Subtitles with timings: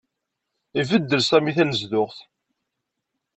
[0.81, 2.17] Ibeddel Sami tanezduɣt.